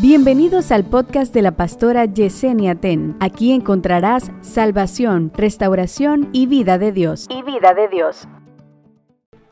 [0.00, 3.16] Bienvenidos al podcast de la pastora Yesenia Ten.
[3.18, 7.26] Aquí encontrarás salvación, restauración y vida de Dios.
[7.28, 8.28] y vida de Dios.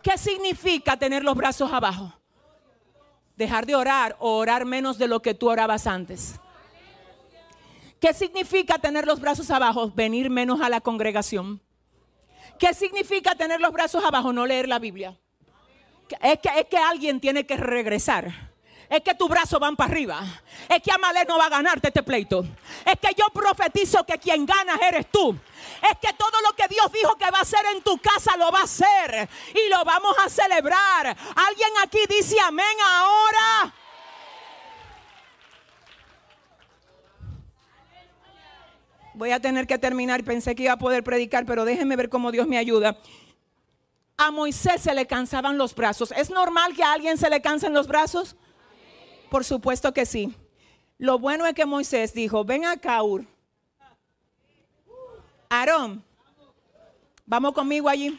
[0.02, 2.12] ¿Qué significa tener los brazos abajo?
[3.36, 6.38] Dejar de orar o orar menos de lo que tú orabas antes.
[8.00, 9.90] ¿Qué significa tener los brazos abajo?
[9.96, 11.60] Venir menos a la congregación.
[12.56, 14.32] ¿Qué significa tener los brazos abajo?
[14.32, 15.18] No leer la Biblia.
[16.22, 18.54] Es que, es que alguien tiene que regresar.
[18.88, 20.20] Es que tus brazos van para arriba.
[20.68, 22.44] Es que Amalek no va a ganarte este pleito.
[22.84, 25.36] Es que yo profetizo que quien gana eres tú.
[25.82, 28.52] Es que todo lo que Dios dijo que va a hacer en tu casa lo
[28.52, 29.28] va a hacer.
[29.54, 31.16] Y lo vamos a celebrar.
[31.34, 33.74] Alguien aquí dice amén ahora.
[39.14, 40.22] Voy a tener que terminar.
[40.22, 42.98] Pensé que iba a poder predicar, pero déjenme ver cómo Dios me ayuda.
[44.18, 46.12] A Moisés se le cansaban los brazos.
[46.12, 48.36] ¿Es normal que a alguien se le cansen los brazos?
[49.30, 50.34] Por supuesto que sí.
[50.98, 53.24] Lo bueno es que Moisés dijo, ven acá, Ur.
[55.48, 56.02] Aarón,
[57.26, 58.18] vamos conmigo allí.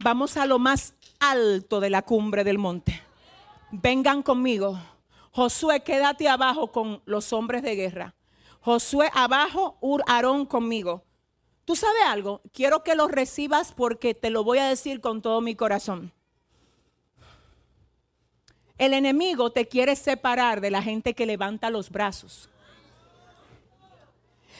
[0.00, 3.02] Vamos a lo más alto de la cumbre del monte.
[3.70, 4.78] Vengan conmigo.
[5.32, 8.14] Josué, quédate abajo con los hombres de guerra.
[8.60, 11.04] Josué abajo, Ur, Aarón conmigo.
[11.64, 12.40] ¿Tú sabes algo?
[12.52, 16.12] Quiero que lo recibas porque te lo voy a decir con todo mi corazón.
[18.78, 22.48] El enemigo te quiere separar de la gente que levanta los brazos.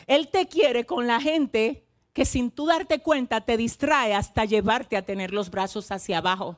[0.06, 4.96] Él te quiere con la gente que sin tú darte cuenta te distrae hasta llevarte
[4.96, 6.56] a tener los brazos hacia abajo.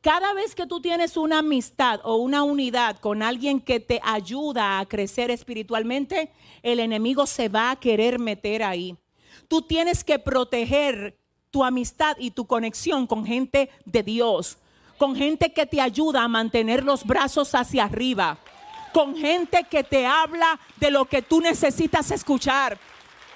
[0.00, 4.78] Cada vez que tú tienes una amistad o una unidad con alguien que te ayuda
[4.78, 6.30] a crecer espiritualmente,
[6.62, 8.96] el enemigo se va a querer meter ahí.
[9.48, 11.16] Tú tienes que proteger
[11.50, 14.58] tu amistad y tu conexión con gente de Dios,
[14.98, 18.36] con gente que te ayuda a mantener los brazos hacia arriba,
[18.92, 22.78] con gente que te habla de lo que tú necesitas escuchar,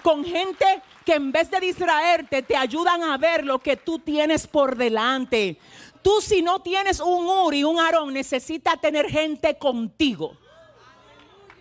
[0.02, 4.46] con gente que en vez de distraerte te ayudan a ver lo que tú tienes
[4.46, 5.58] por delante.
[6.02, 10.36] Tú si no tienes un y un Aarón, necesitas tener gente contigo.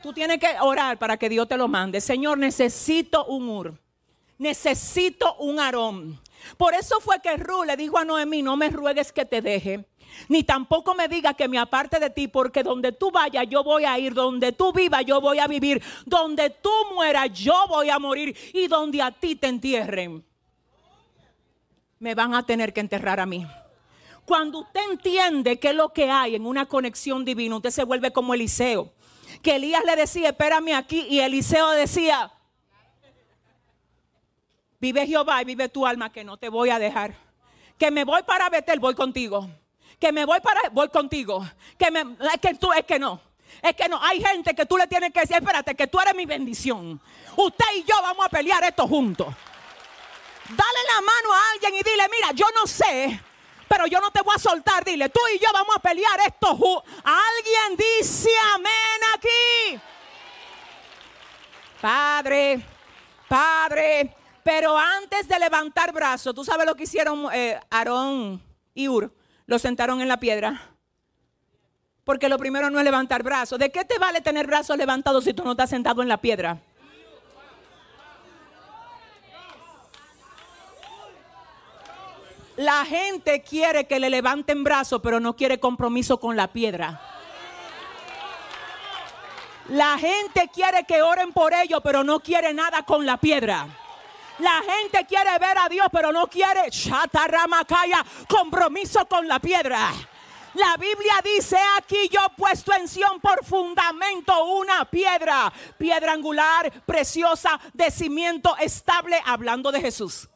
[0.02, 2.02] Tú tienes que orar para que Dios te lo mande.
[2.02, 3.80] Señor, necesito un Ur.
[4.40, 6.20] Necesito un Aarón.
[6.58, 9.86] Por eso fue que Ru le dijo a Noemí, no me ruegues que te deje,
[10.28, 13.86] ni tampoco me diga que me aparte de ti, porque donde tú vayas yo voy
[13.86, 18.00] a ir, donde tú vivas yo voy a vivir, donde tú mueras yo voy a
[18.00, 20.26] morir y donde a ti te entierren,
[22.00, 23.46] me van a tener que enterrar a mí.
[24.26, 28.12] Cuando usted entiende qué es lo que hay en una conexión divina, usted se vuelve
[28.12, 28.94] como Eliseo.
[29.42, 32.32] Que Elías le decía, espérame aquí, y Eliseo decía,
[34.82, 37.14] vive Jehová y vive tu alma, que no te voy a dejar.
[37.78, 39.48] Que me voy para Betel, voy contigo.
[40.00, 41.46] Que me voy para, voy contigo.
[41.78, 43.22] Que me, es que tú, es que no.
[43.62, 46.16] Es que no, hay gente que tú le tienes que decir, espérate, que tú eres
[46.16, 47.00] mi bendición.
[47.36, 49.28] Usted y yo vamos a pelear esto juntos.
[50.50, 53.22] Dale la mano a alguien y dile, mira, yo no sé,
[53.68, 54.84] pero yo no te voy a soltar.
[54.84, 56.56] Dile, tú y yo vamos a pelear esto.
[56.58, 59.80] ju- Alguien dice amén aquí.
[61.82, 62.60] Padre,
[63.28, 64.16] Padre.
[64.44, 68.42] Pero antes de levantar brazos, ¿tú sabes lo que hicieron eh, Aarón
[68.74, 69.14] y Ur?
[69.46, 70.62] Lo sentaron en la piedra.
[72.04, 73.60] Porque lo primero no es levantar brazos.
[73.60, 76.60] ¿De qué te vale tener brazos levantados si tú no estás sentado en la piedra?
[82.58, 87.02] La gente quiere que le levanten brazos, pero no quiere compromiso con la piedra.
[89.70, 93.68] La gente quiere que oren por ellos, pero no quiere nada con la piedra.
[94.42, 99.92] La gente quiere ver a Dios, pero no quiere chataramacaya, compromiso con la piedra.
[100.56, 106.72] La Biblia dice aquí yo he puesto en Sión por fundamento una piedra, piedra angular,
[106.86, 110.28] preciosa, de cimiento estable, hablando de Jesús.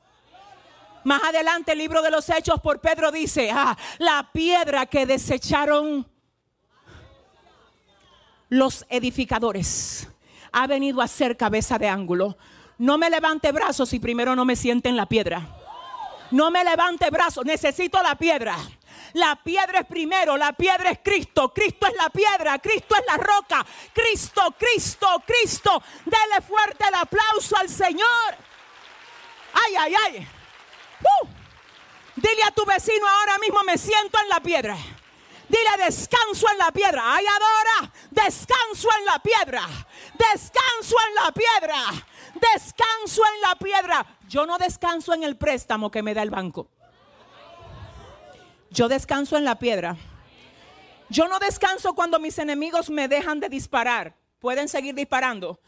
[1.03, 6.07] Más adelante el libro de los Hechos por Pedro dice, ah, la piedra que desecharon
[8.49, 10.07] los edificadores
[10.51, 12.37] ha venido a ser cabeza de ángulo.
[12.77, 15.41] No me levante brazos si primero no me siente en la piedra.
[16.31, 18.57] No me levante brazos, necesito la piedra.
[19.13, 23.17] La piedra es primero, la piedra es Cristo, Cristo es la piedra, Cristo es la
[23.17, 25.81] roca, Cristo, Cristo, Cristo.
[26.03, 28.35] Dele fuerte el aplauso al Señor.
[29.53, 30.27] Ay, ay, ay.
[31.01, 31.27] Uh.
[32.15, 34.75] Dile a tu vecino ahora mismo me siento en la piedra.
[35.47, 37.03] Dile descanso en la piedra.
[37.05, 37.93] Ay, adora.
[38.11, 39.67] Descanso en la piedra.
[40.13, 42.07] Descanso en la piedra.
[42.53, 44.05] Descanso en la piedra.
[44.27, 46.67] Yo no descanso en el préstamo que me da el banco.
[48.71, 49.95] Yo descanso en la piedra.
[51.09, 54.15] Yo no descanso cuando mis enemigos me dejan de disparar.
[54.39, 55.59] Pueden seguir disparando.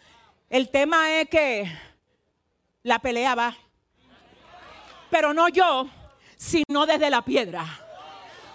[0.49, 1.71] El tema es que
[2.83, 3.55] la pelea va.
[5.09, 5.87] Pero no yo,
[6.35, 7.86] sino desde la piedra.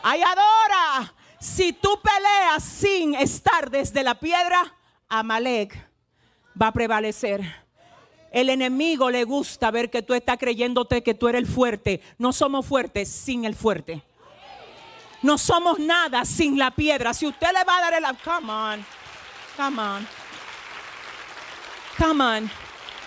[0.02, 1.14] Ay, adora.
[1.40, 4.74] Si tú peleas sin estar desde la piedra,
[5.08, 5.76] Amalek
[6.60, 7.42] va a prevalecer.
[8.30, 12.00] El enemigo le gusta ver que tú estás creyéndote que tú eres el fuerte.
[12.18, 14.02] No somos fuertes sin el fuerte.
[15.20, 17.14] No somos nada sin la piedra.
[17.14, 18.04] Si usted le va a dar el...
[18.24, 18.86] Come on.
[19.56, 20.08] Come on.
[21.98, 22.50] Come on.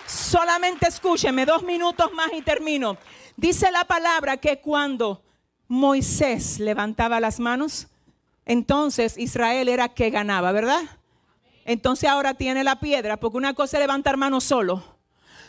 [0.05, 2.97] Solamente escúcheme dos minutos más y termino.
[3.35, 5.24] Dice la palabra que cuando
[5.67, 7.87] Moisés levantaba las manos,
[8.45, 10.83] entonces Israel era que ganaba, ¿verdad?
[11.65, 14.83] Entonces ahora tiene la piedra, porque una cosa es levantar manos solo.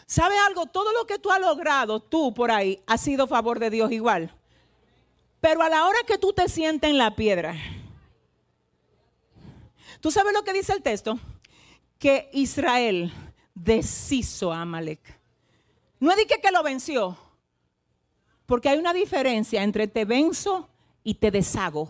[0.06, 0.66] ¿Sabe algo?
[0.66, 4.34] Todo lo que tú has logrado, tú por ahí, ha sido favor de Dios igual.
[5.40, 7.54] Pero a la hora que tú te sientes en la piedra,
[10.00, 11.18] ¿tú sabes lo que dice el texto?
[11.98, 13.12] Que Israel
[13.54, 15.00] deshizo a Amalek.
[15.98, 17.18] No es de que, que lo venció,
[18.46, 20.69] porque hay una diferencia entre te venzo
[21.02, 21.88] y te deshago.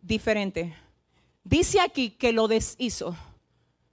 [0.00, 0.76] Diferente.
[1.42, 3.16] Dice aquí que lo deshizo,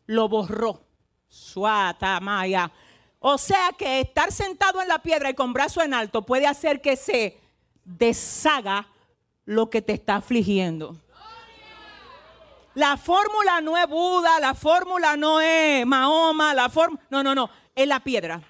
[0.06, 0.82] lo borró.
[1.28, 2.72] Suata, maya.
[3.20, 6.82] O sea que estar sentado en la piedra y con brazo en alto puede hacer
[6.82, 7.40] que se
[7.86, 8.88] deshaga
[9.46, 10.98] lo que te está afligiendo.
[12.76, 17.50] La fórmula no es Buda, la fórmula no es Mahoma, la fórmula, no, no, no,
[17.76, 18.42] es la piedra.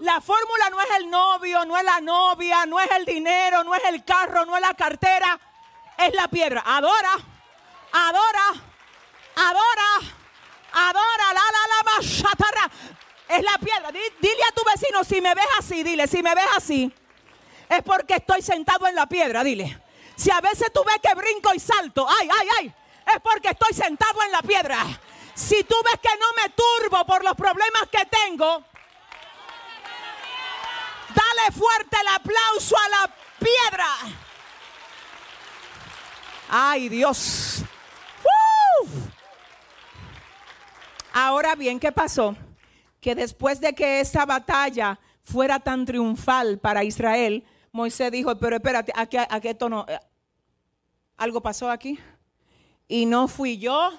[0.00, 3.74] La fórmula no es el novio, no es la novia, no es el dinero, no
[3.74, 5.38] es el carro, no es la cartera,
[5.96, 6.62] es la piedra.
[6.64, 7.12] Adora,
[7.92, 8.48] adora,
[9.34, 10.14] adora,
[10.72, 12.70] adora, la la la chatarra.
[13.28, 13.90] Es la piedra.
[13.90, 16.92] Dile a tu vecino si me ves así, dile, si me ves así,
[17.68, 19.82] es porque estoy sentado en la piedra, dile.
[20.16, 22.74] Si a veces tú ves que brinco y salto, ay, ay, ay,
[23.14, 24.78] es porque estoy sentado en la piedra.
[25.34, 28.64] Si tú ves que no me turbo por los problemas que tengo,
[31.52, 33.86] fuerte el aplauso a la piedra.
[36.48, 37.62] Ay, Dios.
[41.12, 42.36] Ahora bien, ¿qué pasó?
[43.00, 48.92] Que después de que esa batalla fuera tan triunfal para Israel, Moisés dijo, pero espérate,
[48.94, 49.84] ¿a qué, a qué tono?
[49.88, 49.98] Eh,
[51.16, 51.98] ¿Algo pasó aquí?
[52.86, 53.90] Y no fui yo.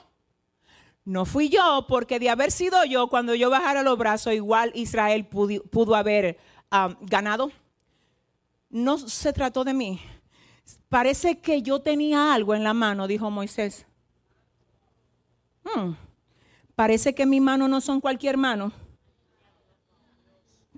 [1.05, 5.25] No fui yo, porque de haber sido yo, cuando yo bajara los brazos, igual Israel
[5.25, 6.37] pudo, haber
[7.01, 7.51] ganado.
[8.69, 10.01] No se trató de mí.
[10.89, 13.85] Parece que yo tenía algo en la mano, dijo Moisés.
[15.63, 15.93] Hmm.
[16.75, 18.71] Parece que mis manos no son cualquier mano.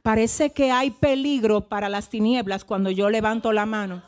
[0.01, 4.01] Parece que hay peligro para las tinieblas cuando yo levanto la mano.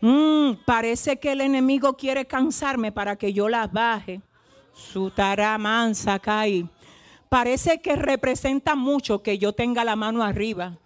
[0.00, 4.20] Mm, parece que el enemigo quiere cansarme para que yo las baje.
[4.72, 5.12] Su
[5.58, 6.66] mansa cae.
[7.30, 10.78] Parece que representa mucho que yo tenga la mano arriba.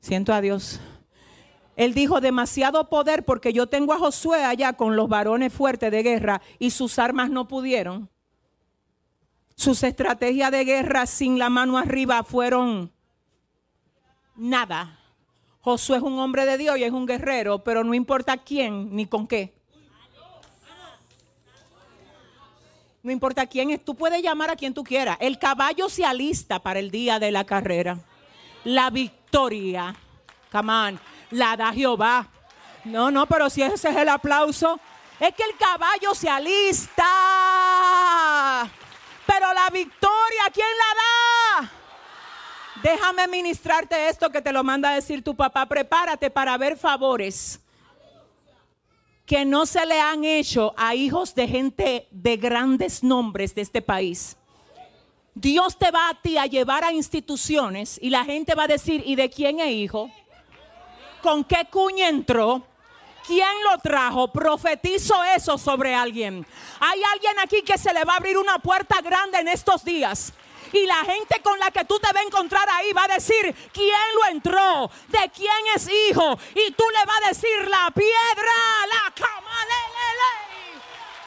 [0.00, 0.80] Siento a Dios.
[1.76, 6.02] Él dijo demasiado poder porque yo tengo a Josué allá con los varones fuertes de
[6.02, 8.10] guerra y sus armas no pudieron.
[9.54, 12.90] Sus estrategias de guerra sin la mano arriba fueron
[14.34, 14.98] nada.
[15.60, 19.06] Josué es un hombre de Dios y es un guerrero, pero no importa quién ni
[19.06, 19.61] con qué.
[23.02, 25.16] No importa quién es, tú puedes llamar a quien tú quieras.
[25.18, 27.98] El caballo se alista para el día de la carrera.
[28.62, 29.96] La victoria,
[30.52, 30.98] come
[31.30, 32.28] la da Jehová.
[32.84, 34.78] No, no, pero si ese es el aplauso,
[35.18, 37.02] es que el caballo se alista.
[39.26, 40.94] Pero la victoria, ¿quién la
[41.64, 41.72] da?
[42.84, 45.66] Déjame ministrarte esto que te lo manda a decir tu papá.
[45.66, 47.58] Prepárate para ver favores
[49.32, 53.80] que no se le han hecho a hijos de gente de grandes nombres de este
[53.80, 54.36] país.
[55.34, 59.02] Dios te va a ti a llevar a instituciones y la gente va a decir,
[59.06, 60.10] ¿y de quién es hijo?
[61.22, 62.62] ¿Con qué cuña entró?
[63.26, 64.30] ¿Quién lo trajo?
[64.30, 66.46] Profetizo eso sobre alguien.
[66.78, 70.34] Hay alguien aquí que se le va a abrir una puerta grande en estos días.
[70.72, 73.54] Y la gente con la que tú te vas a encontrar ahí va a decir
[73.72, 76.38] quién lo entró, de quién es hijo.
[76.54, 79.52] Y tú le vas a decir la piedra, la cama,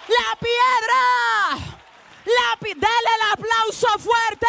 [0.07, 1.75] la piedra.
[2.25, 4.47] La, dale el aplauso fuerte.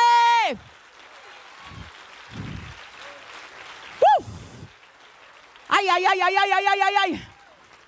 [5.68, 7.28] Ay, ay, ay, ay, ay, ay, ay, ay.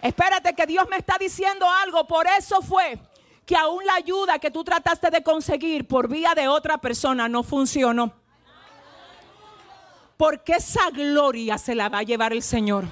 [0.03, 2.07] Espérate que Dios me está diciendo algo.
[2.07, 2.99] Por eso fue
[3.49, 7.43] que aún la ayuda que tú trataste de conseguir por vía de otra persona no
[7.43, 8.13] funcionó.
[10.19, 12.85] Porque esa gloria se la va a llevar el Señor.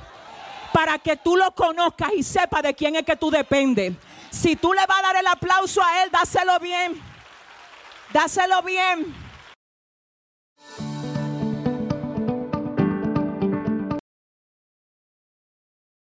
[0.73, 3.95] para que tú lo conozcas y sepas de quién es que tú dependes.
[4.31, 7.03] Si tú le vas a dar el aplauso a Él, dáselo bien.
[8.13, 9.26] Dáselo bien.